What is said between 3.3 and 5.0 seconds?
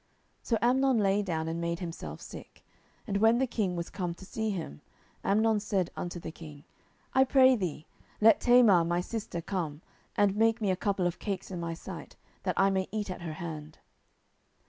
the king was come to see him,